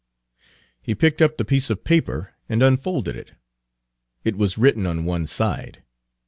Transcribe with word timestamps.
He 0.81 0.95
picked 0.95 1.21
up 1.21 1.37
the 1.37 1.45
piece 1.45 1.69
of 1.69 1.83
paper 1.83 2.33
and 2.49 2.63
unfolded 2.63 3.15
it. 3.15 3.33
It 4.23 4.35
was 4.35 4.57
written 4.57 4.87
on 4.87 5.05
one 5.05 5.27
side. 5.27 5.83